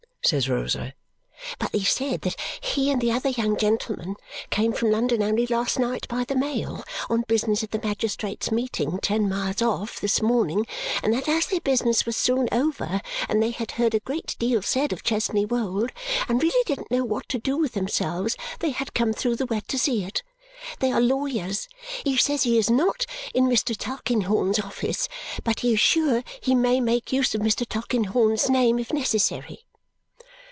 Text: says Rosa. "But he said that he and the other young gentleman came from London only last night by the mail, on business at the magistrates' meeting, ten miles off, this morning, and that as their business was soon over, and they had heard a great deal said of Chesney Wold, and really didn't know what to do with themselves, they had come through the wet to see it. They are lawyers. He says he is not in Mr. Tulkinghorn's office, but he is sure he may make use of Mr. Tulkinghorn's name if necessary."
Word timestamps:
says 0.23 0.47
Rosa. 0.47 0.93
"But 1.57 1.71
he 1.71 1.83
said 1.83 2.21
that 2.21 2.39
he 2.61 2.91
and 2.91 3.01
the 3.01 3.11
other 3.11 3.29
young 3.29 3.57
gentleman 3.57 4.15
came 4.51 4.71
from 4.71 4.91
London 4.91 5.23
only 5.23 5.47
last 5.47 5.79
night 5.79 6.07
by 6.07 6.23
the 6.23 6.35
mail, 6.35 6.83
on 7.09 7.23
business 7.27 7.63
at 7.63 7.71
the 7.71 7.79
magistrates' 7.81 8.51
meeting, 8.51 8.99
ten 8.99 9.27
miles 9.27 9.63
off, 9.63 9.99
this 9.99 10.21
morning, 10.21 10.67
and 11.01 11.11
that 11.11 11.27
as 11.27 11.47
their 11.47 11.59
business 11.59 12.05
was 12.05 12.15
soon 12.15 12.47
over, 12.51 13.01
and 13.27 13.41
they 13.41 13.49
had 13.49 13.71
heard 13.71 13.95
a 13.95 13.99
great 13.99 14.35
deal 14.37 14.61
said 14.61 14.93
of 14.93 15.01
Chesney 15.01 15.43
Wold, 15.43 15.91
and 16.29 16.43
really 16.43 16.63
didn't 16.67 16.91
know 16.91 17.03
what 17.03 17.27
to 17.29 17.39
do 17.39 17.57
with 17.57 17.71
themselves, 17.73 18.37
they 18.59 18.69
had 18.69 18.93
come 18.93 19.13
through 19.13 19.35
the 19.37 19.47
wet 19.47 19.67
to 19.69 19.79
see 19.79 20.03
it. 20.03 20.21
They 20.79 20.91
are 20.91 21.01
lawyers. 21.01 21.67
He 22.03 22.15
says 22.15 22.43
he 22.43 22.59
is 22.59 22.69
not 22.69 23.07
in 23.33 23.45
Mr. 23.49 23.75
Tulkinghorn's 23.75 24.59
office, 24.59 25.09
but 25.43 25.61
he 25.61 25.73
is 25.73 25.79
sure 25.79 26.23
he 26.39 26.53
may 26.53 26.79
make 26.79 27.11
use 27.11 27.33
of 27.33 27.41
Mr. 27.41 27.67
Tulkinghorn's 27.67 28.51
name 28.51 28.77
if 28.77 28.93
necessary." 28.93 29.65